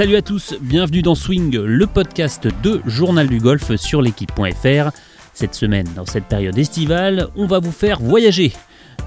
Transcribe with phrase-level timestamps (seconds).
[0.00, 4.96] Salut à tous, bienvenue dans Swing, le podcast de Journal du Golf sur l'équipe.fr.
[5.34, 8.54] Cette semaine, dans cette période estivale, on va vous faire voyager.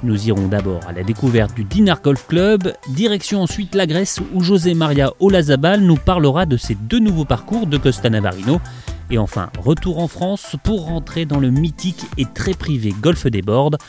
[0.03, 4.43] Nous irons d'abord à la découverte du Dinar Golf Club, direction ensuite la Grèce où
[4.43, 8.61] José Maria Olazabal nous parlera de ses deux nouveaux parcours de Costa Navarino.
[9.09, 13.41] Et enfin, retour en France pour rentrer dans le mythique et très privé Golfe des
[13.41, 13.79] Bordes.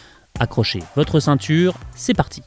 [0.41, 2.41] Accrochez votre ceinture, c'est parti.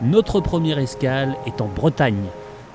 [0.00, 2.22] Notre première escale est en Bretagne.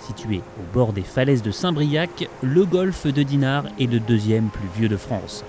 [0.05, 4.67] Situé au bord des falaises de Saint-Briac, le golfe de Dinard est le deuxième plus
[4.75, 5.45] vieux de France.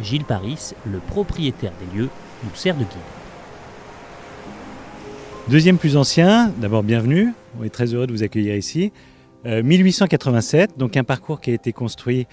[0.00, 2.08] Gilles Paris, le propriétaire des lieux,
[2.42, 2.88] nous sert de guide.
[5.46, 8.90] Deuxième plus ancien, d'abord bienvenue, on est très heureux de vous accueillir ici.
[9.44, 12.26] 1887, euh, donc un parcours qui a été construit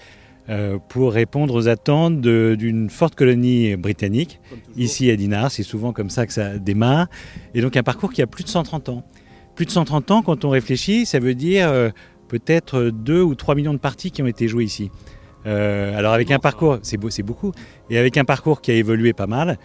[0.88, 4.40] pour répondre aux attentes d'une forte colonie britannique,
[4.76, 5.50] ici à Dinard.
[5.50, 7.06] C'est souvent comme ça que ça démarre.
[7.54, 9.04] Et donc un parcours qui a plus de 130 ans.
[9.54, 11.90] Plus de 130 ans, quand on réfléchit, ça veut dire euh,
[12.28, 14.90] peut-être 2 ou 3 millions de parties qui ont été jouées ici.
[15.46, 17.52] Euh, alors avec un parcours, c'est beaucoup,
[17.88, 19.58] et avec un parcours qui a évolué pas mal,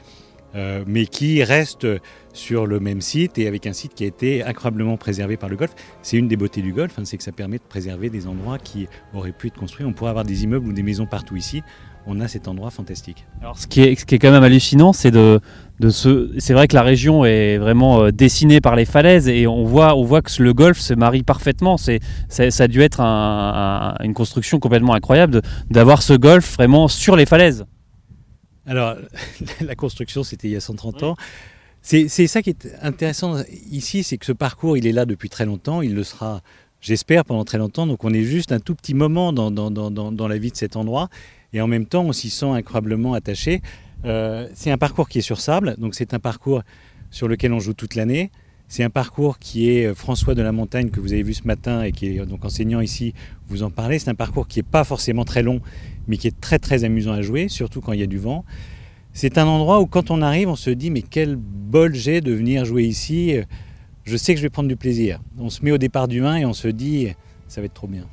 [0.55, 1.87] euh, mais qui reste
[2.35, 5.55] sur le même site et avec un site qui a été incroyablement préservé par le
[5.55, 5.73] golf.
[6.01, 8.59] C'est une des beautés du golf, hein, c'est que ça permet de préserver des endroits
[8.59, 9.85] qui auraient pu être construits.
[9.85, 11.63] On pourrait avoir des immeubles ou des maisons partout ici.
[12.07, 13.25] On a cet endroit fantastique.
[13.41, 15.39] Alors, ce qui est, ce qui est quand même hallucinant, c'est de,
[15.79, 16.31] de ce.
[16.37, 19.95] C'est vrai que la région est vraiment euh, dessinée par les falaises et on voit,
[19.95, 21.77] on voit que le golf se marie parfaitement.
[21.77, 25.41] C'est, ça, a dû être une construction complètement incroyable
[25.71, 27.65] d'avoir ce golf vraiment sur les falaises.
[28.67, 28.95] Alors,
[29.61, 31.15] la construction, c'était il y a 130 ans.
[31.87, 35.45] C'est ça qui est intéressant ici, c'est que ce parcours, il est là depuis très
[35.45, 36.41] longtemps, il le sera,
[36.81, 37.85] j'espère, pendant très longtemps.
[37.85, 41.09] Donc on est juste un tout petit moment dans, dans, la vie de cet endroit,
[41.53, 43.61] et en même temps, on s'y sent incroyablement attaché.
[44.03, 46.63] Euh, c'est un parcours qui est sur sable, donc c'est un parcours
[47.11, 48.31] sur lequel on joue toute l'année.
[48.67, 51.45] C'est un parcours qui est euh, François de la Montagne que vous avez vu ce
[51.45, 53.13] matin et qui est donc enseignant ici,
[53.47, 53.99] vous en parlez.
[53.99, 55.61] C'est un parcours qui n'est pas forcément très long,
[56.07, 58.43] mais qui est très très amusant à jouer, surtout quand il y a du vent.
[59.17, 62.33] C'est un endroit où quand on arrive, on se dit mais quel bol j'ai de
[62.33, 63.37] venir jouer ici.
[64.03, 65.21] Je sais que je vais prendre du plaisir.
[65.39, 67.07] On se met au départ du 1 et on se dit
[67.47, 68.03] ça va être trop bien.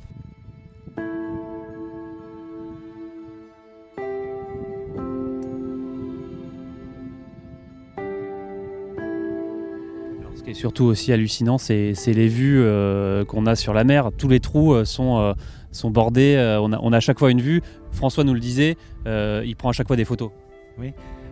[10.37, 14.11] Ce qui est surtout aussi hallucinant, c'est les vues euh, qu'on a sur la mer.
[14.17, 15.33] Tous les trous euh, sont, euh,
[15.73, 16.37] sont bordés.
[16.61, 17.61] On, a, à chaque fois une vue.
[17.91, 20.31] François nous le disait, il prend à chaque fois des photos.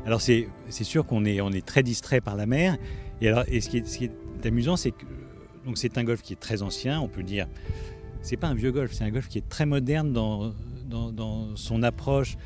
[0.05, 2.77] Alors c'est sûr qu'on est, très distrait par la mer.
[3.21, 5.05] Et, et ce, qui est, amusant, c'est que
[5.75, 6.99] c'est un golf qui est très ancien.
[6.99, 7.47] On peut dire,
[8.21, 10.53] c'est pas un vieux golf, c'est un golf qui est très moderne dans,
[11.55, 12.37] son approche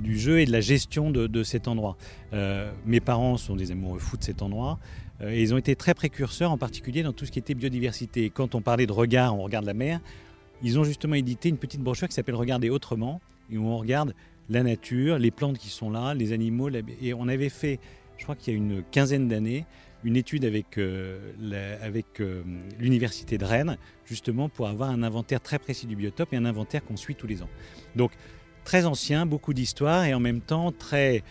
[0.00, 1.96] du jeu et de la gestion de, cet endroit.
[2.32, 4.78] mes parents sont des amoureux fous de cet endroit.
[5.22, 8.30] Euh, ils ont été très précurseurs, en particulier dans tout ce qui était biodiversité.
[8.30, 10.00] quand on parlait de regard, on regarde la mer,
[10.62, 13.20] ils ont justement édité une petite brochure qui s'appelle Regarder autrement,
[13.50, 14.14] et où on regarde
[14.50, 16.68] la nature, les plantes qui sont là, les animaux.
[17.00, 17.78] Et on avait fait,
[18.18, 19.64] je crois qu'il y a une quinzaine d'années,
[20.04, 22.42] une étude avec, euh, euh,
[22.78, 26.84] l'université de Rennes, justement pour avoir un inventaire très précis du biotope et un inventaire
[26.84, 27.48] qu'on suit tous les ans.
[27.96, 28.12] Donc
[28.64, 31.22] très ancien, beaucoup d'histoire et en même temps très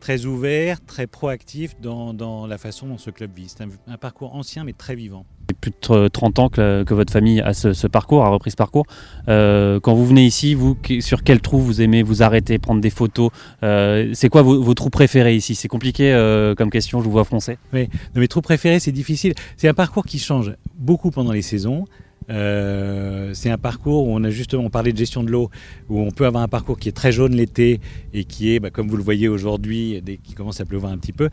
[0.00, 3.48] très ouvert, très proactif dans, la façon dont ce club vit.
[3.48, 5.24] C'est un, parcours ancien mais très vivant.
[5.60, 8.86] Plus de 30 ans que, votre famille a ce, parcours, a repris ce parcours.
[9.28, 12.90] Euh, quand vous venez ici, vous, sur quel trou vous aimez vous arrêter, prendre des
[12.90, 13.30] photos
[13.62, 15.54] euh, C'est quoi vos, trous préférés ici?
[15.54, 17.58] C'est compliqué euh, comme question, je vous vois froncer.
[17.72, 19.34] Oui, mes trous préférés, c'est difficile.
[19.56, 21.84] C'est un parcours qui change beaucoup pendant les saisons.
[22.30, 25.50] Euh, c'est un parcours où on a justement parlé de gestion de l'eau,
[25.88, 27.80] où on peut avoir un parcours qui est très jaune l'été
[28.12, 30.98] et qui est, bah, comme vous le voyez aujourd'hui, dès qu'il commence à pleuvoir un
[30.98, 31.28] petit peu,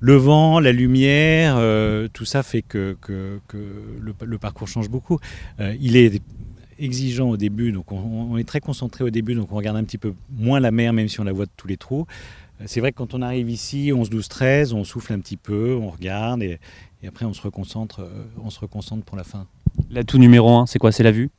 [0.00, 2.96] le vent, la lumière, euh, tout ça fait que,
[3.52, 5.18] le, parcours change beaucoup.
[5.58, 6.22] Euh, il est
[6.78, 9.98] exigeant au début, donc on, est très concentré au début, donc on regarde un petit
[9.98, 12.06] peu moins la mer, même si on la voit de tous les trous.
[12.66, 15.74] C'est vrai que quand on arrive ici, 11, 12, 13, on souffle un petit peu,
[15.74, 16.58] on regarde et,
[17.02, 18.06] et après on se reconcentre,
[18.42, 19.46] on se reconcentre pour la fin.
[19.90, 21.30] L'atout numéro un, c'est quoi C'est la vue?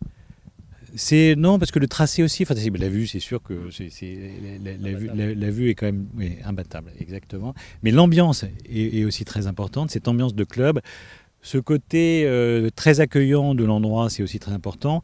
[0.96, 3.90] C'est non parce que le tracé aussi, enfin, la vue, c'est sûr que c'est,
[4.62, 6.08] la, vue, est quand même
[6.44, 7.54] imbattable, exactement.
[7.82, 9.90] Mais l'ambiance est, aussi très importante.
[9.90, 10.82] Cette ambiance de club,
[11.42, 15.02] ce côté euh, très accueillant de l'endroit, c'est aussi très important.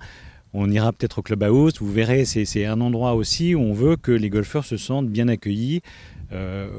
[0.53, 1.73] On ira peut-être au clubhouse.
[1.79, 5.27] Vous verrez, c'est un endroit aussi où on veut que les golfeurs se sentent bien
[5.27, 5.81] accueillis,
[6.31, 6.69] euh,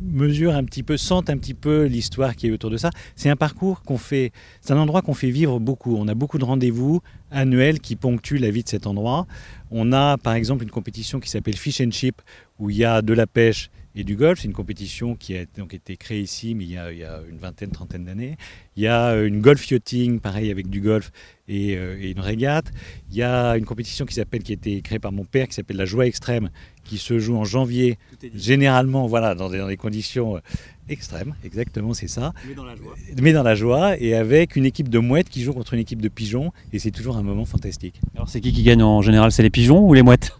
[0.00, 2.90] mesure un petit peu, sentent un petit peu l'histoire qui est autour de ça.
[3.16, 5.96] C'est un parcours qu'on fait, c'est un endroit qu'on fait vivre beaucoup.
[5.96, 9.26] On a beaucoup de rendez-vous annuels qui ponctuent la vie de cet endroit.
[9.70, 12.22] On a par exemple une compétition qui s'appelle Fish and Chip
[12.58, 14.40] où il y a de la pêche et du golf.
[14.40, 17.70] C'est une compétition qui a donc été créée ici, mais il y a, une vingtaine,
[17.70, 18.36] trentaine d'années.
[18.76, 21.12] Il y a euh, une golf yachting, pareil avec du golf
[21.48, 22.66] et, euh, une régate.
[23.10, 25.54] Il y a une compétition qui s'appelle, qui a été créée par mon père, qui
[25.54, 26.50] s'appelle la Joie Extrême,
[26.84, 27.98] qui se joue en janvier,
[28.34, 30.40] généralement, voilà, dans des, conditions euh,
[30.88, 31.34] extrêmes.
[31.44, 32.32] Exactement, c'est ça.
[32.48, 32.94] Mais dans la joie.
[33.20, 36.00] Mais dans la joie, et avec une équipe de mouettes qui joue contre une équipe
[36.00, 38.00] de pigeons, et c'est toujours un moment fantastique.
[38.14, 39.32] Alors, c'est qui qui gagne en général?
[39.32, 40.36] C'est les pigeons ou les mouettes?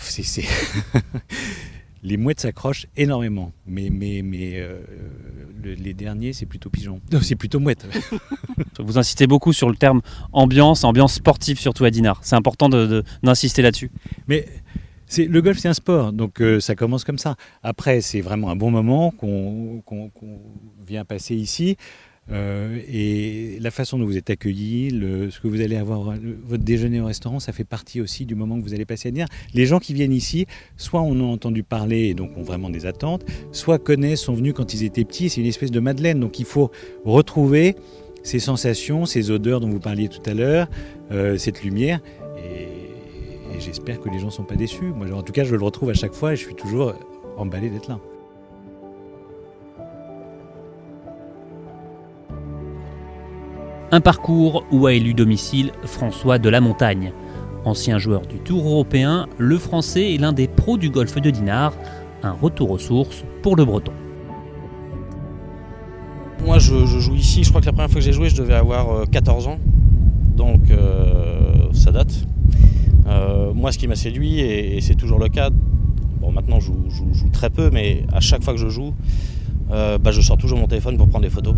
[0.00, 0.44] C'est
[2.04, 4.78] les mouettes s'accrochent énormément, mais, mais, mais euh,
[5.64, 7.00] les derniers, c'est plutôt pigeon.
[7.22, 7.86] C'est plutôt mouette.
[8.78, 10.02] Vous insistez beaucoup sur le terme
[10.32, 12.20] ambiance, ambiance sportive surtout à Dinard.
[12.22, 13.90] C'est important d'insister de, là-dessus.
[14.28, 14.46] Mais
[15.16, 17.36] le golf, c'est un sport, donc euh, ça commence comme ça.
[17.62, 19.82] Après, c'est vraiment un bon moment qu'on
[20.86, 21.78] vient passer ici.
[22.30, 26.14] Euh, et la façon dont vous êtes accueillis, ce que vous allez avoir,
[26.46, 29.12] votre déjeuner au restaurant, ça fait partie aussi du moment que vous allez passer à
[29.12, 29.26] dire.
[29.52, 32.86] Les gens qui viennent ici, soit on a entendu parler et donc ont vraiment des
[32.86, 35.28] attentes, soit connaissent, sont venus quand ils étaient petits.
[35.28, 36.20] C'est une espèce de Madeleine.
[36.20, 36.70] Donc il faut
[37.04, 37.76] retrouver
[38.22, 40.68] ces sensations, ces odeurs dont vous parliez tout à l'heure,
[41.12, 42.00] euh, cette lumière.
[42.38, 42.68] Et,
[43.60, 44.86] j'espère que les gens ne sont pas déçus.
[44.96, 46.94] Moi, en tout cas, je le retrouve à chaque fois et je suis toujours
[47.36, 48.00] emballé d'être là.
[53.94, 57.12] Un parcours où a élu domicile François de la Montagne.
[57.64, 61.74] Ancien joueur du Tour européen, le Français est l'un des pros du golfe de Dinard.
[62.24, 63.92] Un retour aux sources pour le Breton.
[66.44, 67.44] Moi, je, joue ici.
[67.44, 69.58] Je crois que la première fois que j'ai joué, je devais avoir 14 euh, ans.
[70.36, 72.26] Donc, euh, ça date.
[73.06, 75.50] Euh, moi, ce qui m'a séduit, et, c'est toujours le cas,
[76.20, 78.92] bon, maintenant je joue, très peu, mais à chaque fois que je joue,
[79.70, 81.54] bah, je sors toujours mon téléphone pour prendre des photos.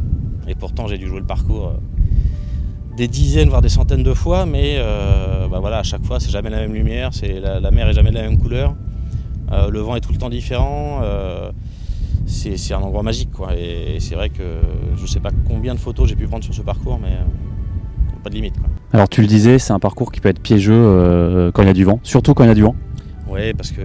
[0.46, 1.72] Et pourtant, j'ai dû jouer le parcours
[2.96, 6.30] des dizaines, voire des centaines de fois, mais euh, bah voilà, à chaque fois, c'est
[6.30, 8.74] jamais la même lumière, c'est la, mer est jamais de la même couleur,
[9.52, 11.00] euh, le vent est tout le temps différent.
[11.02, 11.52] Euh,
[12.26, 13.54] c'est un endroit magique, quoi.
[13.56, 14.42] Et, c'est vrai que
[14.96, 17.16] je ne sais pas combien de photos j'ai pu prendre sur ce parcours, mais
[18.24, 18.56] pas de limite.
[18.92, 21.74] Alors tu le disais, c'est un parcours qui peut être piégeux quand il y a
[21.74, 22.74] du vent, surtout quand il y a du vent.
[23.28, 23.80] Oui, parce que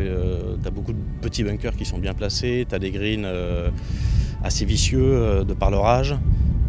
[0.60, 3.28] tu as beaucoup de petits bunkers qui sont bien placés, tu as des greens
[4.44, 6.16] assez vicieux de par leur âge.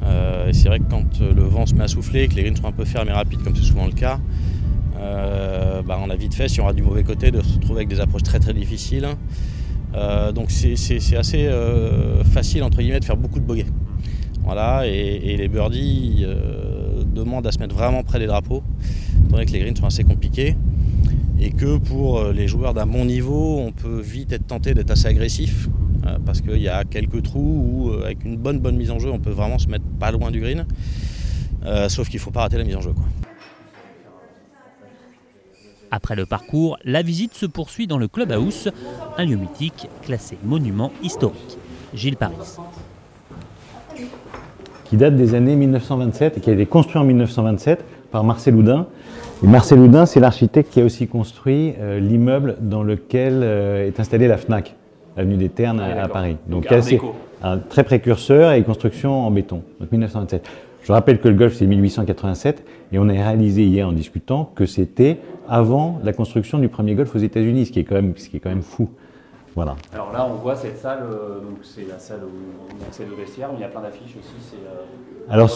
[0.05, 2.43] Euh, et c'est vrai que quand euh, le vent se met à souffler, que les
[2.43, 4.19] greens sont un peu fermes et rapides, comme c'est souvent le cas,
[4.99, 7.81] euh, bah, on a vite fait, si on a du mauvais côté, de se retrouver
[7.81, 9.07] avec des approches très très difficiles.
[10.35, 11.51] donc c'est assez
[12.25, 13.67] facile entre guillemets de faire beaucoup de bogeys.
[14.45, 16.27] Voilà, et, les birdies
[17.15, 18.63] demandent à se mettre vraiment près des drapeaux,
[19.27, 20.57] étant que les greens sont assez compliqués
[21.41, 25.07] et que pour les joueurs d'un bon niveau, on peut vite être tenté d'être assez
[25.07, 25.69] agressif
[26.07, 28.99] euh, parce qu'il y a quelques trous où, euh, avec une bonne bonne mise en
[28.99, 30.67] jeu, on peut vraiment se mettre pas loin du green.
[31.65, 32.93] Euh, sauf qu'il ne faut pas rater la mise en jeu.
[35.93, 38.71] Après le parcours, la visite se poursuit dans le Clubhouse,
[39.17, 41.59] un lieu mythique classé monument historique.
[41.95, 42.35] Gilles Paris.
[44.87, 48.87] Qui date des années 1927 et qui a été construit en 1927 par Marcel Houdin.
[49.45, 54.39] Et Marcel Houdin, c'est l'architecte qui a aussi construit l'immeuble dans lequel est installée la
[54.39, 54.75] FNAC
[55.17, 56.37] avenue des Ternes à Paris.
[56.47, 57.01] Donc, assez,
[57.43, 60.49] un très précurseur et construction en béton, donc 1927.
[60.83, 64.67] Je rappelle que le golf c'est 1887 et on a réalisé hier en discutant que
[64.67, 65.19] c'était
[65.49, 68.37] avant la construction du premier golf aux États-Unis, ce qui est quand même, ce qui
[68.37, 68.89] est quand même fou.
[69.55, 69.77] Voilà.
[69.93, 73.17] Alors là, on voit cette salle, euh, donc c'est la salle où on accède au
[73.17, 74.57] vestiaire, mais il y a plein d'affiches aussi.
[74.65, 75.51] Euh, Alors,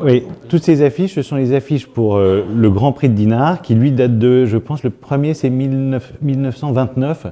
[0.00, 3.60] oui, toutes ces affiches, ce sont les affiches pour euh, le Grand Prix de Dinard,
[3.60, 7.26] qui lui date de, je pense, le premier c'est 1929.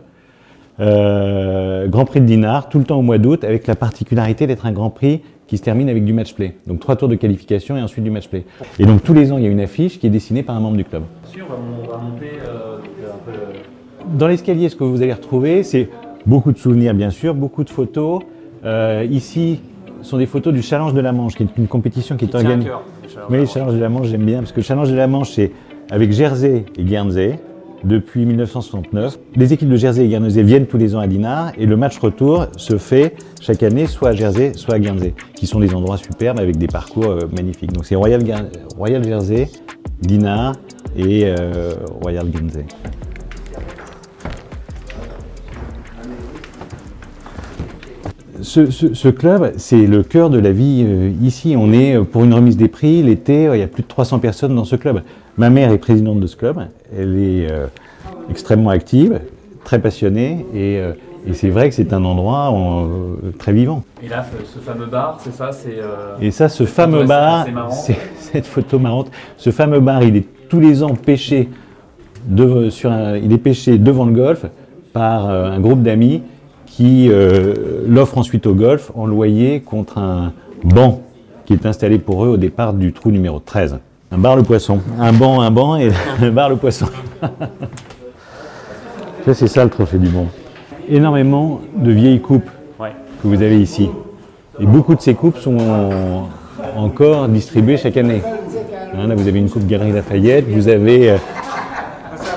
[0.80, 4.66] Euh, Grand Prix de Dinard, tout le temps au mois d'août, avec la particularité d'être
[4.66, 6.56] un Grand Prix qui se termine avec du match play.
[6.66, 8.44] Donc trois tours de qualification et ensuite du match play.
[8.78, 10.60] Et donc tous les ans, il y a une affiche qui est dessinée par un
[10.60, 11.04] membre du club.
[14.14, 15.88] Dans l'escalier, ce que vous allez retrouver, c'est
[16.26, 18.22] beaucoup de souvenirs, bien sûr, beaucoup de photos.
[18.64, 19.60] Euh, ici,
[20.02, 22.70] sont des photos du Challenge de la Manche, qui est une compétition qui est organisée.
[23.30, 25.30] Oui, le Challenge de la Manche, j'aime bien, parce que le Challenge de la Manche,
[25.30, 25.52] c'est
[25.90, 27.38] avec Jersey et Guernsey
[27.84, 29.18] depuis 1969.
[29.34, 31.98] Les équipes de Jersey et Guernesey viennent tous les ans à Dinard et le match
[31.98, 35.96] retour se fait chaque année soit à Jersey, soit à Guernsey, qui sont des endroits
[35.96, 37.72] superbes avec des parcours euh, magnifiques.
[37.72, 38.22] Donc c'est Royal,
[39.04, 39.48] Jersey,
[40.00, 40.54] Dinard
[40.96, 42.64] et euh, Royal Guernsey.
[48.42, 51.56] Ce, club, c'est le cœur de la vie euh, ici.
[51.58, 54.54] On est pour une remise des prix l'été, il y a plus de 300 personnes
[54.54, 55.02] dans ce club.
[55.38, 56.58] Ma mère est présidente de ce club.
[56.96, 57.66] Elle est euh,
[58.30, 59.20] extrêmement active,
[59.64, 60.92] très passionnée et, euh,
[61.32, 63.82] c'est vrai que c'est un endroit euh, très vivant.
[64.02, 65.50] Et là, ce fameux bar, c'est ça
[66.20, 69.10] Et ça, ce fameux bar, c'est cette photo marrante.
[69.36, 71.48] Ce fameux bar, il est tous les ans pêché,
[72.70, 74.46] sur il est pêché devant le golf
[74.92, 76.22] par un groupe d'amis
[76.64, 77.10] qui
[77.88, 81.02] l'offre ensuite au golf en loyer contre un banc
[81.44, 83.80] qui est installé pour eux au départ du trou numéro 13.
[84.12, 84.80] Un bar le poisson.
[84.98, 85.90] Un banc, un banc et
[86.22, 86.86] un bar le poisson.
[89.24, 90.28] ça, c'est ça le trophée du bon.
[90.88, 93.88] Énormément de vieilles coupes que vous avez ici.
[94.60, 95.58] Et beaucoup de ces coupes sont
[96.76, 98.22] encore distribuées chaque année.
[98.94, 101.16] Hein, là, vous avez une coupe Galerie Lafayette, vous avez euh,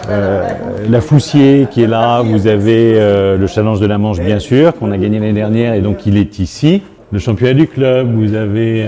[0.10, 0.50] euh,
[0.90, 4.74] la Foussier qui est là, vous avez euh, le Challenge de la Manche, bien sûr,
[4.74, 6.82] qu'on a gagné l'année dernière, et donc il est ici.
[7.12, 8.86] Le championnat du club, vous avez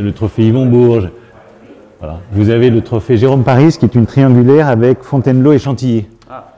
[0.00, 1.08] le trophée Yvon Bourges,
[2.32, 6.06] vous avez le trophée Jérôme Paris, qui est une triangulaire avec Fontainebleau et Chantilly.
[6.30, 6.52] Ah.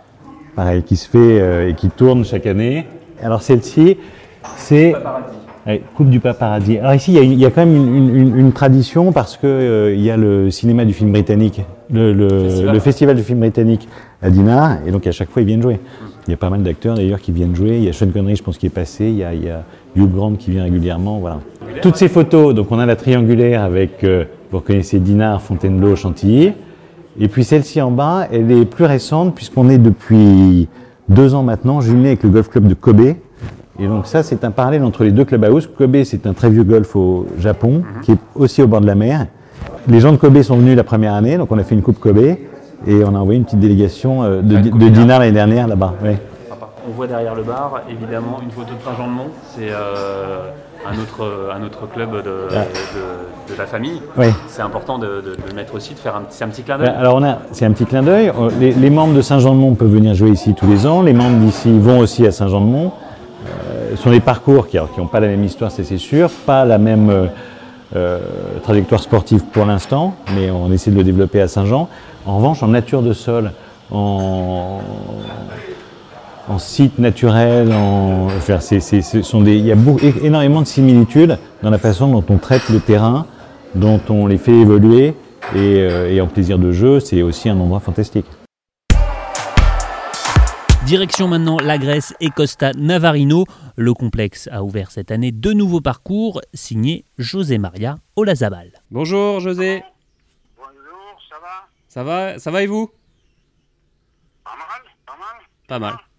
[0.54, 2.86] Pareil, qui se fait et qui tourne chaque année.
[3.22, 3.96] Alors celle-ci,
[4.56, 4.94] c'est
[5.94, 6.78] Coupe du paparazzi.
[6.78, 10.16] Alors ici, il y a, quand même une, tradition parce qu'il euh, il y a
[10.16, 11.60] le cinéma du film britannique,
[11.92, 13.14] le, festival.
[13.14, 13.86] du film britannique
[14.22, 15.78] à Dinard, et donc à chaque fois ils viennent jouer.
[16.26, 17.76] Il y a pas mal d'acteurs d'ailleurs qui viennent jouer.
[17.76, 19.04] Il y a Sean Connery, je pense, qui est passé.
[19.06, 19.62] Il y a,
[19.96, 21.18] Hugh Grant qui vient régulièrement.
[21.18, 21.40] Voilà.
[21.82, 26.52] Toutes ces photos, donc on a la triangulaire avec, euh, vous reconnaissez Dinard, Fontainebleau, Chantilly.
[27.18, 30.68] Et puis celle-ci en bas, elle est plus récente puisqu'on est depuis
[31.08, 33.14] deux ans maintenant jumelé avec le golf club de Kobe,
[33.80, 35.66] et donc ça, c'est un parallèle entre les deux clubhouses.
[35.66, 38.00] Kobe, c'est un très vieux golf au Japon, mhm.
[38.02, 39.26] qui est aussi au bord de la mer.
[39.88, 41.98] Les gens de Kobe sont venus la première année, donc on a fait une coupe
[41.98, 45.94] Kobe, et on a envoyé une petite délégation euh, de, de Dinard l'année dernière là-bas.
[46.88, 49.28] On voit derrière le bar, évidemment, une photo de Saint-Jean-de-Mont.
[49.54, 50.50] C'est euh,
[50.86, 52.64] un, autre, un autre club de, ah.
[53.48, 54.00] de, la famille.
[54.16, 54.26] Oui.
[54.48, 56.88] C'est important de, le mettre aussi, de faire un, un petit clin d'œil.
[56.88, 58.32] Alors, on a, c'est un petit clin d'œil.
[58.58, 61.02] Les, les membres de Saint-Jean-de-Mont peuvent venir jouer ici tous les ans.
[61.02, 62.92] Les membres d'ici vont aussi à Saint-Jean-de-Mont.
[63.46, 66.78] Euh, ce sont des parcours qui n'ont pas la même histoire, c'est sûr, pas la
[66.78, 67.26] même euh,
[67.96, 68.18] euh,
[68.62, 71.88] trajectoire sportive pour l'instant, mais on essaie de le développer à Saint-Jean.
[72.26, 73.52] En revanche, en nature de sol,
[73.90, 74.80] en,
[76.58, 78.28] site naturel, en,
[79.22, 79.76] sont des, il y a
[80.22, 83.26] énormément de similitudes dans la façon dont on traite le terrain,
[83.74, 85.14] dont on les fait évoluer,
[85.54, 88.26] et, et en plaisir de jeu, c'est aussi un endroit fantastique.
[90.86, 93.44] Direction maintenant la Grèce et Costa Navarino.
[93.76, 98.72] Le complexe a ouvert cette année deux nouveaux parcours signés José Maria Olazabal.
[98.90, 99.84] Bonjour José.
[100.56, 101.68] Bonjour, ça va?
[101.86, 102.90] Ça va, ça va et vous?
[104.42, 105.46] Pas mal, pas mal.
[105.68, 106.09] Pas mal.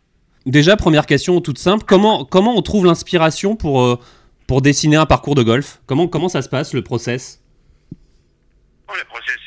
[0.46, 4.00] Déjà, première question toute simple, comment, comment on trouve l'inspiration pour, euh,
[4.48, 5.80] pour dessiner un parcours de golf?
[5.86, 7.40] Comment, comment ça se passe, le process?
[8.90, 9.38] Le process,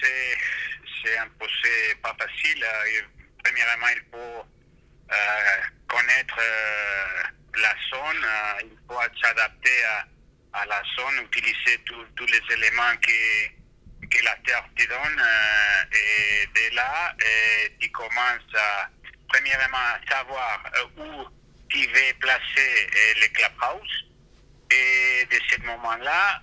[1.02, 2.62] c'est un process pas facile.
[2.62, 3.00] Euh,
[3.42, 4.46] premièrement, il faut
[5.10, 5.16] euh,
[5.88, 6.38] connaître
[7.56, 8.26] la zone,
[8.62, 11.80] il faut s'adapter à, à, la zone, utiliser
[12.14, 15.22] tous les éléments que, que la Terre te donne.
[15.92, 17.14] et de là,
[17.80, 18.88] tu commences à,
[19.28, 19.78] premièrement,
[20.08, 20.64] savoir
[20.96, 21.28] où
[21.68, 22.88] tu veux placer
[23.20, 24.04] les clubhouse.
[24.70, 26.42] Et de ce moment-là,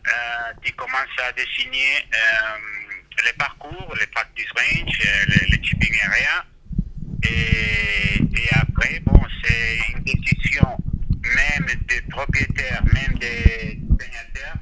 [0.63, 2.05] tu commences à dessiner
[3.25, 6.45] les parcours, les practice range, les, les chipping areas
[7.23, 10.77] et, après, bon, c'est une décision
[11.21, 14.57] même des propriétaires, même des signataires,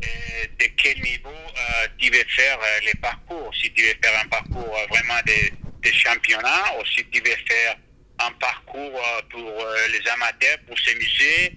[0.00, 3.52] de quel niveau euh, tu veux faire euh, les parcours.
[3.54, 7.36] Si tu veux faire un parcours euh, vraiment de, de championnat ou si tu veux
[7.46, 7.76] faire
[8.20, 11.56] un parcours pour les amateurs, pour s'amuser,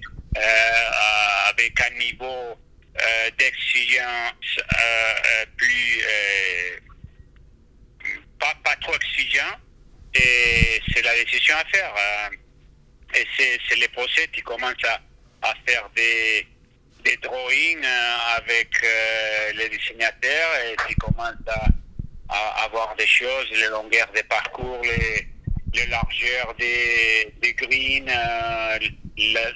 [1.50, 2.60] avec un niveau
[3.38, 4.60] d'exigence
[5.56, 6.02] plus
[8.40, 9.58] pas, pas trop exigeant
[10.14, 11.94] et c'est la décision à faire.
[11.96, 12.30] Euh,
[13.16, 15.00] et c'est les procès qui commencent à,
[15.42, 16.48] à faire des,
[17.04, 21.68] des drawings euh, avec euh, les dessinateurs et qui commencent à,
[22.38, 25.28] à, avoir des choses, les longueurs des parcours, les,
[25.74, 28.12] les largeurs des, des greens,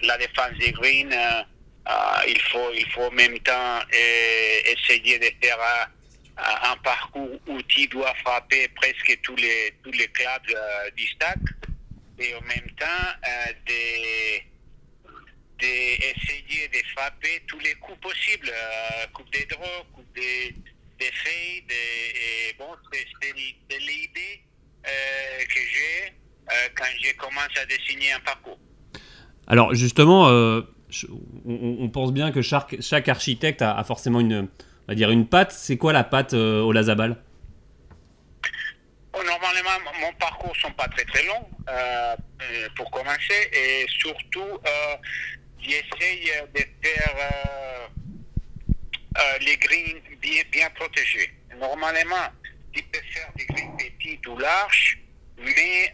[0.04, 1.16] la, défense des greens.
[2.28, 3.80] il, faut, il faut en même temps
[4.66, 5.90] essayer de faire
[6.38, 11.38] un parcours où tu dois frapper presque tous les, tous les clubs euh, du stack
[12.20, 12.86] et en même temps
[13.28, 13.54] euh,
[15.60, 20.56] d'essayer de, frapper tous les coups possibles, euh, coupe des draws, coupe des,
[21.02, 24.42] des fades, et, bon, c'est l'idée
[24.88, 26.14] euh, que j'ai
[26.76, 28.60] quand j'ai commencé à dessiner un parcours.
[29.48, 30.28] Alors justement,
[31.46, 34.50] on, pense bien que chaque, chaque architecte a forcément une
[34.84, 35.52] on va dire une patte.
[35.52, 37.18] C'est quoi la patte euh, au Lazabal?
[39.14, 44.60] Oh, Normalement, mon parcours sont pas très très longs euh, euh, pour commencer et surtout
[45.60, 47.16] j'essaye de faire
[49.42, 51.32] les greens bien, bien protégés.
[51.58, 52.30] Normalement,
[52.74, 54.98] tu peux faire des greens petits ou larges,
[55.38, 55.94] mais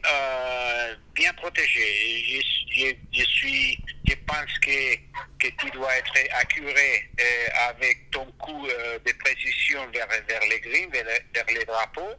[1.13, 2.41] bien protégés.
[2.69, 10.07] Je, pense que, tu dois être accuré euh, avec ton coup euh, de précision vers,
[10.49, 12.13] les greens, vers, les drapeaux.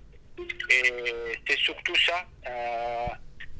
[0.71, 0.93] Et
[1.47, 2.27] c'est surtout ça.
[2.47, 3.09] Euh,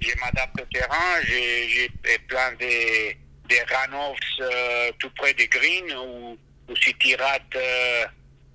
[0.01, 1.91] je m'adapte au terrain, j'ai
[2.29, 3.13] plein de,
[3.49, 8.05] de runoffs euh, tout près des greens où, où si tu rates euh,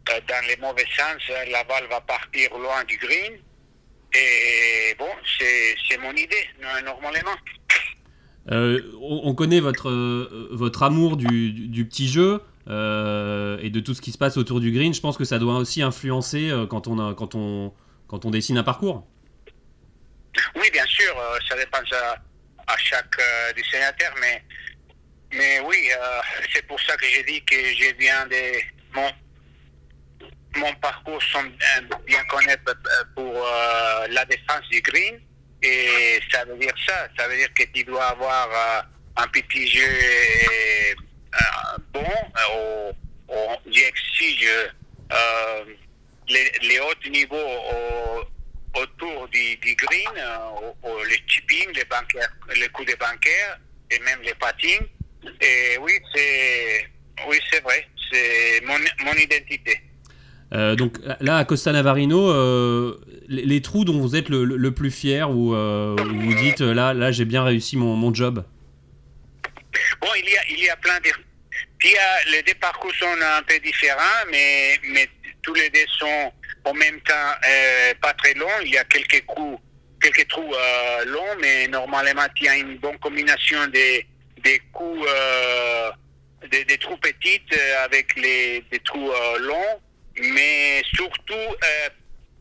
[0.10, 3.34] euh, dans les mauvais sens, la balle va partir loin du green.
[4.16, 7.36] Et bon, c'est mon idée, no- normalement.
[8.52, 13.70] Euh, on, on connaît votre, euh, votre amour du, du- du petit jeu euh, et
[13.70, 14.94] de tout ce qui se passe autour du green.
[14.94, 17.74] Je pense que ça doit aussi influencer quand, on a- quand, on,
[18.08, 19.08] quand on dessine un parcours.
[20.56, 21.16] Oui, bien sûr,
[21.48, 22.16] ça dépend à,
[22.72, 23.18] à chaque
[23.56, 24.44] dessinateur, mais,
[25.34, 26.22] mais oui, euh,
[26.54, 28.60] c'est pour ça que j'ai dit que je viens de
[28.94, 29.12] mon,
[30.56, 35.20] mon parcours sont bien, bien connaître euh, pour euh, la défense du green,
[35.62, 39.68] et ça veut dire ça, ça veut dire que tu dois avoir euh, un petit
[39.68, 40.94] jeu
[41.34, 42.92] euh, bon, euh,
[43.28, 44.48] au, au, j'exige
[45.12, 45.66] euh,
[46.28, 51.86] les, les hauts niveaux au, autour du, green, euh, les chipping, les
[52.60, 53.60] les coups de bancaire
[53.90, 54.86] et même les patins.
[55.42, 56.86] Et oui, c'est
[57.28, 59.82] oui, c'est vrai, c'est mon, mon identité.
[60.54, 64.58] Euh, donc là, à Costa Navarino, euh, les, les trous dont vous êtes le, le-
[64.58, 68.14] le plus fier, où, euh, où vous dites là, là j'ai bien réussi mon, mon
[68.14, 68.46] job.
[70.02, 71.10] Bon, il y a, il y a plein de...
[71.10, 75.10] A, les deux parcours sont un peu différents, mais, mais
[75.42, 76.32] tous les deux sont
[76.66, 77.14] en même temps
[78.02, 78.48] pas très longs.
[78.64, 79.60] Il y a quelques coups,
[80.02, 80.54] quelques trous
[81.08, 84.06] longs, mais normalement, il y a une bonne combinaison des,
[84.44, 85.92] des coups, euh,
[86.50, 89.82] des, trous petites euh, avec les, des trous euh, longs,
[90.20, 91.56] mais surtout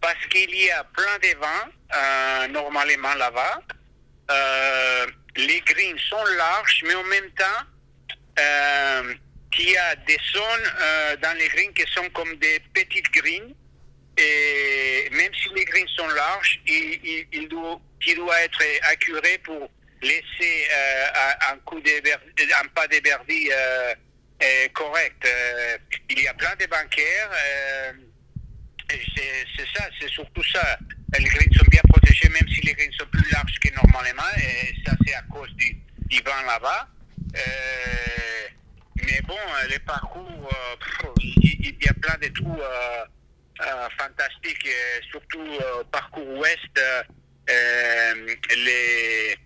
[0.01, 3.61] parce qu'il y a plein de vent, euh, normalement là-bas.
[5.37, 7.63] Les greens sont larges, mais en même temps,
[9.59, 13.55] il y a des zones dans les greens qui sont comme des petites greens.
[14.19, 19.71] Et même si les greens sont larges, il, il doit, il doit être accuré pour
[20.03, 23.95] laisser euh, un, un coup un pas de birdie euh,
[24.43, 25.27] euh, correct.
[26.11, 27.31] Il y a plein de bancaires.
[28.91, 29.01] et
[29.57, 30.79] c'est ça, c'est surtout ça.
[31.19, 34.31] Les greens sont bien protégés, même si les greens sont plus larges que normalement.
[34.39, 36.89] Et ça, c'est à cause du, du vent là-bas.
[39.05, 39.39] Mais bon,
[39.69, 40.51] les parcours,
[41.21, 42.59] il, y a plein de trous
[43.99, 45.59] fantastiques, euh, surtout
[45.91, 46.81] parcours ouest,
[48.57, 49.37] les,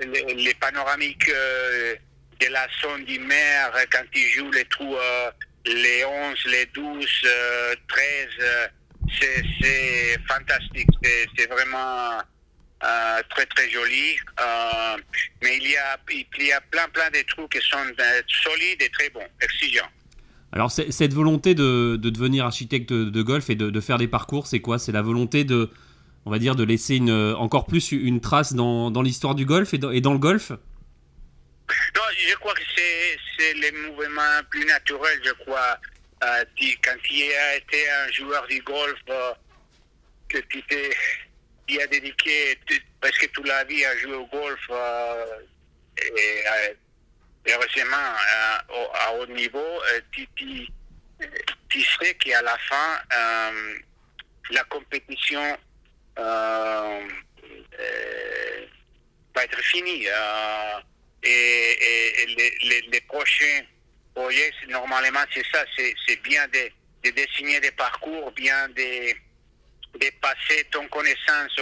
[0.00, 1.94] les, panoramiques euh,
[2.40, 5.30] de la zone du mer, quand ils jouent les trous, euh,
[5.66, 8.04] les 11, les 12, euh, 13,
[8.40, 8.66] euh,
[9.20, 10.88] c'est fantastique.
[11.36, 12.20] C'est vraiment
[13.30, 14.16] très très joli.
[15.42, 17.78] Mais il y, a, il y a plein plein de trous qui sont
[18.44, 19.88] solides et très bons, exigeants.
[20.52, 24.46] Alors cette volonté de, de devenir architecte de golf et de, de faire des parcours,
[24.46, 24.78] c'est quoi?
[24.78, 25.70] C'est la volonté de,
[26.26, 27.00] on va dire, de laisser
[27.36, 30.50] encore plus une trace dans, l'histoire du golf et dans, et le golf?
[30.50, 32.62] Non, je crois que
[33.38, 35.78] c'est le mouvement plus naturel, je crois.
[36.22, 36.44] Euh,
[36.82, 39.32] quand tu as été un joueur du golf, euh,
[40.28, 40.90] que tu t'es
[41.82, 45.24] as dédiqué tu- presque toute la vie à jouer au golf, euh,
[45.98, 46.74] et, euh,
[48.70, 49.82] au- à haut niveau,
[50.12, 53.00] tu, sais qu'à la fin,
[54.50, 55.58] la compétition
[59.34, 60.06] va être finie.
[60.08, 60.80] euh,
[61.22, 63.62] et, les, les, les prochains
[64.14, 66.70] projets, normalement, c'est ça, c'est bien de,
[67.04, 69.12] de dessiner des parcours, bien de,
[69.98, 71.58] de passer ton connaissance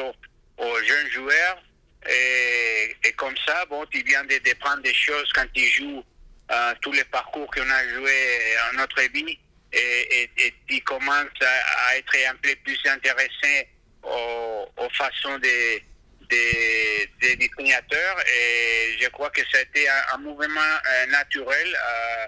[0.58, 1.62] aux, jeunes joueurs.
[2.08, 6.04] Et, comme ça, bon, tu viens de, de prendre des choses quand tu joues
[6.50, 9.38] euh, tous les parcours qu'on a joués en notre vie
[9.72, 13.68] et, et, et tu commences à, à être un peu plus intéressé
[14.02, 15.82] aux, façons des,
[16.28, 22.26] des, des et je crois que ça a été un, mouvement euh, naturel euh,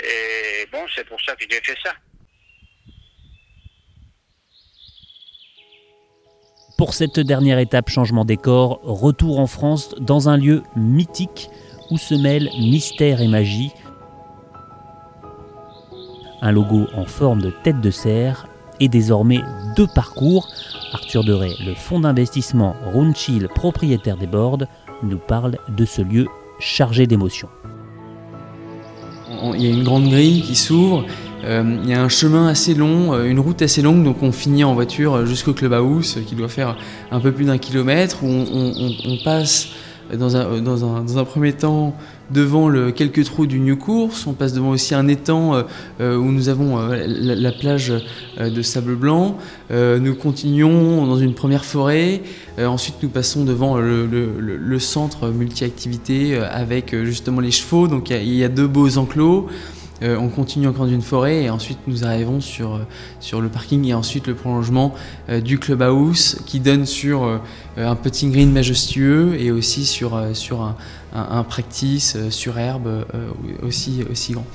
[0.00, 1.92] et bon c'est pour ça que j'ai fait ça.
[6.76, 11.48] Pour cette dernière étape changement décor, retour en France dans un lieu mythique
[11.90, 13.70] où se mêlent mystère et magie.
[16.42, 18.48] Un logo en forme de tête de cerf
[18.80, 19.40] et désormais
[19.76, 20.48] deux parcours.
[20.94, 24.64] Arthur Deray, le fonds d'investissement Roundchill, propriétaire des boards,
[25.02, 26.26] nous parle de ce lieu
[26.60, 27.48] chargé d'émotions.
[29.42, 31.04] On- Il y a une grande grille qui s'ouvre,
[31.44, 34.30] euh, il y a un chemin assez long, euh, une route assez longue, donc on
[34.32, 36.76] finit en voiture jusqu'au clubhouse qui doit faire
[37.10, 39.68] un peu plus d'un kilomètre, où on passe
[40.12, 41.94] dans un, dans un, premier temps
[42.30, 44.26] devant le, quelques trous du New Course.
[44.26, 45.64] On passe devant aussi un étang
[46.00, 47.92] euh, où nous avons euh, la, la, plage
[48.38, 49.36] euh, de sable blanc.
[49.70, 52.22] nous continuons dans une première forêt.
[52.58, 57.88] ensuite, nous passons devant le, centre multi-activité avec justement les chevaux.
[57.88, 59.48] Donc, il y, a deux beaux enclos.
[60.02, 62.78] Euh, on continue encore d'une forêt et ensuite nous arrivons sur, euh,
[63.20, 64.92] sur le parking et ensuite le prolongement
[65.28, 67.40] euh, du clubhouse qui donne sur
[67.76, 73.04] un petit green majestueux et aussi sur, un, practice sur herbe
[73.62, 74.46] aussi, grand.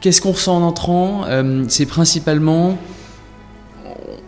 [0.00, 1.24] Qu'est-ce qu'on ressent en entrant?
[1.68, 2.78] C'est principalement,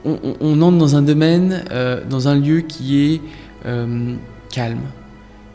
[0.04, 1.64] on, entre dans un domaine,
[2.08, 3.20] dans un lieu qui est
[4.50, 4.80] calme,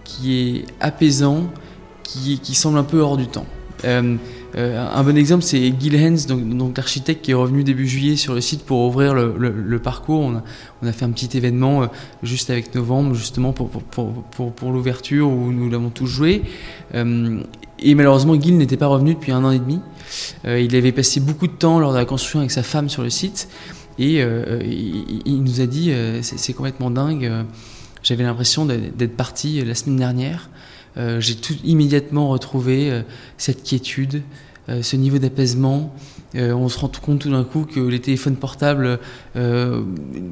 [0.05, 1.51] qui est apaisant,
[2.03, 3.45] qui, qui semble un peu hors du temps.
[3.83, 4.15] Euh,
[4.55, 8.33] euh, un bon exemple, c'est Gil Hens, donc, l'architecte qui est revenu début juillet sur
[8.33, 10.21] le site pour ouvrir le, parcours.
[10.81, 11.87] On a, fait un petit événement euh,
[12.23, 14.13] juste avec novembre, justement pour, pour,
[14.53, 16.43] pour, l'ouverture où nous l'avons tous joué.
[16.93, 19.81] et malheureusement, Gil n'était pas revenu depuis un an et demi.
[20.45, 23.09] il avait passé beaucoup de temps lors de la construction avec sa femme sur le
[23.09, 23.49] site.
[23.99, 25.91] Et il, nous a dit,
[26.21, 27.45] c'est complètement dingue
[28.05, 30.49] j'avais l'impression d'être parti euh, la semaine dernière.
[30.95, 33.01] Euh, j'ai tout immédiatement retrouvé euh,
[33.37, 34.21] cette quiétude,
[34.81, 35.93] ce niveau d'apaisement.
[36.33, 38.97] on se rend compte tout d'un coup que les téléphones portables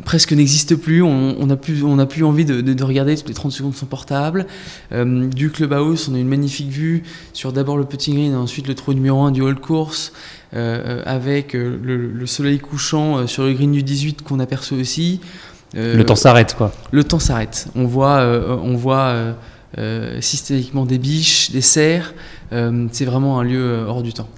[0.05, 1.03] presque n'existent plus.
[1.03, 4.47] On n'a plus, envie de, regarder toutes les 30 secondes son portable.
[4.91, 8.95] du clubhouse, on a une magnifique vue sur d'abord le petit green, ensuite le trou
[8.95, 10.13] numéro 1 du hall course,
[10.51, 15.19] avec le, soleil couchant sur le green du 18 qu'on aperçoit aussi.
[15.75, 16.71] Euh, le temps s'arrête, quoi.
[16.91, 17.67] Le temps s'arrête.
[17.75, 19.35] On voit, euh, on voit
[19.77, 22.13] euh, systématiquement des biches, des cerfs.
[22.51, 24.29] c'est vraiment un lieu hors du temps.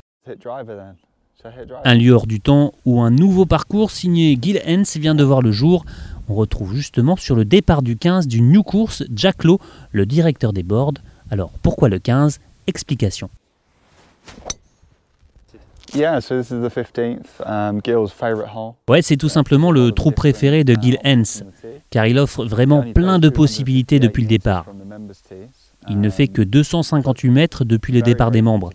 [1.83, 5.41] Un lieu hors du temps où un nouveau parcours signé Gil Hens vient de voir
[5.41, 5.85] le jour.
[6.27, 9.59] On retrouve justement sur le départ du 15 du New Course Jack Lowe,
[9.91, 10.95] le directeur des boards.
[11.29, 13.29] Alors pourquoi le 15 Explication.
[17.45, 17.81] Um,
[18.89, 21.43] ouais, c'est tout simplement le trou préféré de Gil Hens,
[21.89, 24.65] car il offre vraiment plein de possibilités depuis le départ.
[25.87, 28.71] Il ne fait que 258 mètres depuis le départ des membres.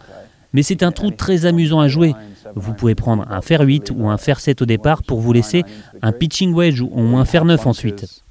[0.52, 2.14] Mais c'est un trou très amusant à jouer.
[2.54, 5.62] Vous pouvez prendre un fer 8 ou un fer 7 au départ pour vous laisser
[6.02, 8.24] un pitching wedge ou un fer 9 ensuite.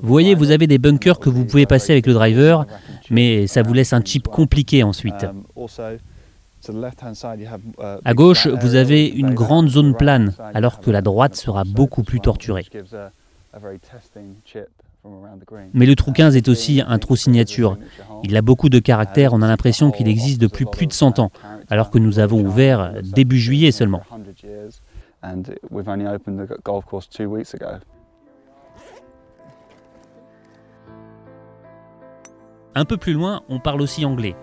[0.00, 2.64] Vous voyez, vous avez des bunkers que vous pouvez passer avec le driver,
[3.10, 5.26] mais ça vous laisse un chip compliqué ensuite.
[6.68, 12.02] Uh, à gauche, vous avez une grande zone plane, alors que la droite sera beaucoup
[12.02, 12.66] plus torturée.
[15.72, 17.78] Mais le trou 15 est aussi un trou signature.
[18.24, 21.30] Il a beaucoup de caractère, on a l'impression qu'il existe depuis plus de 100 ans,
[21.70, 24.02] alors que nous avons ouvert début juillet seulement.
[32.74, 34.36] Un peu plus loin, on parle aussi anglais.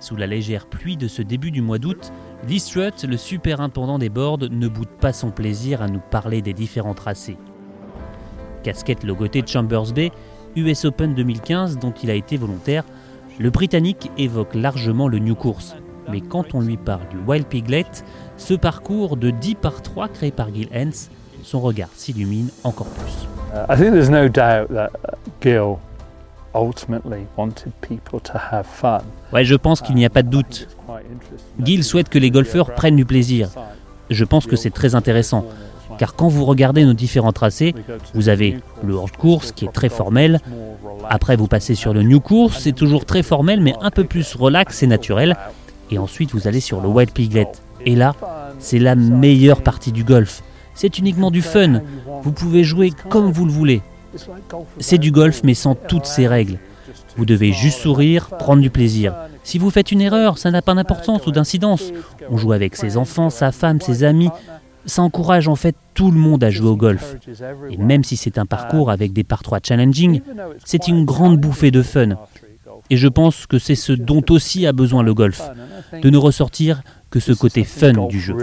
[0.00, 2.10] Sous la légère pluie de ce début du mois d'août,
[2.48, 6.54] Lee Strutt, le superintendant des boards, ne boude pas son plaisir à nous parler des
[6.54, 7.36] différents tracés.
[8.62, 10.10] Casquette logotée Chambers Bay,
[10.56, 12.84] US Open 2015 dont il a été volontaire,
[13.38, 15.76] le Britannique évoque largement le New Course.
[16.10, 17.86] Mais quand on lui parle du Wild Piglet,
[18.38, 21.10] ce parcours de 10 par 3 créé par Gil Hens,
[21.42, 23.28] son regard s'illumine encore plus.
[23.52, 25.78] Uh, there's no doubt that uh, Gil
[29.32, 30.68] Ouais, je pense qu'il n'y a pas de doute.
[31.62, 33.48] Gil souhaite que les golfeurs prennent du plaisir.
[34.10, 35.44] Je pense que c'est très intéressant.
[35.98, 37.74] Car quand vous regardez nos différents tracés,
[38.14, 40.40] vous avez le hors course qui est très formel.
[41.08, 44.34] Après, vous passez sur le new course, c'est toujours très formel, mais un peu plus
[44.34, 45.36] relax et naturel.
[45.90, 47.48] Et ensuite, vous allez sur le White Piglet.
[47.84, 48.14] Et là,
[48.58, 50.42] c'est la meilleure partie du golf.
[50.74, 51.82] C'est uniquement du fun.
[52.22, 53.82] Vous pouvez jouer comme vous le voulez.
[54.78, 56.58] C'est du golf mais sans toutes ces règles.
[57.16, 59.14] Vous devez juste sourire, prendre du plaisir.
[59.42, 61.92] Si vous faites une erreur, ça n'a pas d'importance ou d'incidence.
[62.30, 64.30] On joue avec ses enfants, sa femme, ses amis.
[64.86, 67.16] Ça encourage en fait tout le monde à jouer au golf.
[67.70, 70.22] Et même si c'est un parcours avec des par 3 challenging,
[70.64, 72.16] c'est une grande bouffée de fun.
[72.88, 75.42] Et je pense que c'est ce dont aussi a besoin le golf,
[75.92, 78.34] de ne ressortir que ce côté fun du jeu.